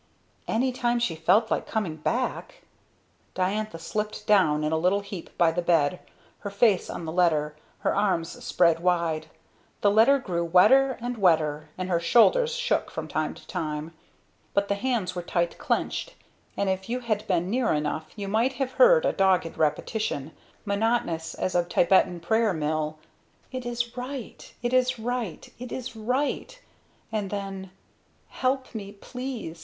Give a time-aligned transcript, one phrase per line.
[0.47, 2.63] "Any time she felt like coming back?
[3.35, 5.99] Diantha slipped down in a little heap by the bed,
[6.39, 9.27] her face on the letter her arms spread wide.
[9.81, 13.93] The letter grew wetter and wetter, and her shoulders shook from time to time.
[14.55, 16.15] But the hands were tight clenched,
[16.57, 20.31] and if you had been near enough you might have heard a dogged repetition,
[20.65, 22.97] monotonous as a Tibetan prayer mill:
[23.51, 24.51] "It is right.
[24.63, 25.47] It is right.
[25.59, 26.59] It is right."
[27.11, 27.69] And then.
[28.29, 29.59] "Help me please!